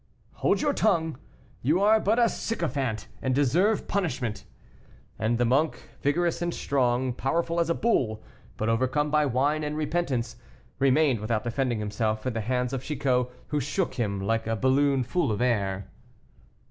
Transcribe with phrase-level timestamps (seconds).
[0.37, 1.19] "Hold your tongue;
[1.61, 4.45] you are but a sycophant, and deserve punishment."
[5.19, 8.23] And the monk, vigorous and strong, powerful as a bull,
[8.57, 10.37] but overcome by wine and repentance,
[10.79, 15.03] remained without defending himself in the hands of Chicot, who shook him like a balloon
[15.03, 15.91] full of air.